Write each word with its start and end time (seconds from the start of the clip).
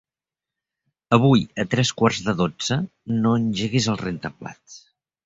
Avui 1.17 1.43
a 1.63 1.65
tres 1.73 1.91
quarts 1.99 2.21
de 2.29 2.35
dotze 2.39 2.79
no 3.19 3.35
engeguis 3.43 3.89
el 3.95 4.01
rentaplats. 4.03 4.81